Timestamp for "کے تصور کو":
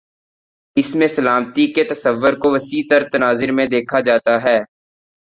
1.73-2.51